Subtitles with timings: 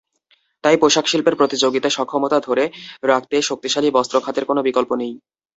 [0.63, 2.63] তাই পোশাকশিল্পের প্রতিযোগিতা সক্ষমতা ধরে
[3.03, 5.13] রাখতে শক্তিশালী বস্ত্র খাতের কোনো বিকল্প নেই।